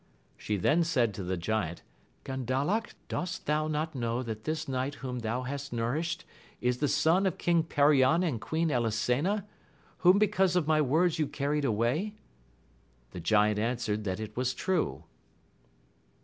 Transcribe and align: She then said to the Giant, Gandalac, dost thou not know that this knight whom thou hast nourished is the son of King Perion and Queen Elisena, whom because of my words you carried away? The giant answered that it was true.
She 0.35 0.57
then 0.57 0.83
said 0.83 1.13
to 1.13 1.21
the 1.23 1.37
Giant, 1.37 1.83
Gandalac, 2.25 2.95
dost 3.07 3.45
thou 3.45 3.67
not 3.67 3.93
know 3.93 4.23
that 4.23 4.45
this 4.45 4.67
knight 4.67 4.95
whom 4.95 5.19
thou 5.19 5.43
hast 5.43 5.71
nourished 5.71 6.25
is 6.59 6.79
the 6.79 6.87
son 6.87 7.27
of 7.27 7.37
King 7.37 7.61
Perion 7.61 8.23
and 8.27 8.41
Queen 8.41 8.71
Elisena, 8.71 9.45
whom 9.99 10.17
because 10.17 10.55
of 10.55 10.65
my 10.65 10.81
words 10.81 11.19
you 11.19 11.27
carried 11.27 11.65
away? 11.65 12.15
The 13.11 13.19
giant 13.19 13.59
answered 13.59 14.03
that 14.05 14.19
it 14.19 14.35
was 14.35 14.55
true. 14.55 15.03